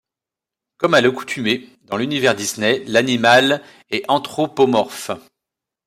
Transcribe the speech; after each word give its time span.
Comme 0.77 0.95
à 0.95 1.01
l'accoutumée 1.01 1.69
dans 1.83 1.95
l'univers 1.97 2.33
Disney, 2.33 2.83
l'animal 2.87 3.61
est 3.91 4.03
anthropomorphe. 4.07 5.11